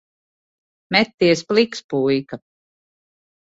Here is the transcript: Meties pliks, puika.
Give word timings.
Meties 0.95 1.45
pliks, 1.51 1.87
puika. 1.89 2.43